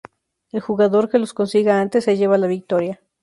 [0.51, 2.99] El jugador que los consiga antes, se lleva la victoria.